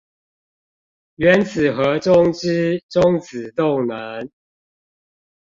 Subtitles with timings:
[1.17, 4.27] 原子核中之中子動能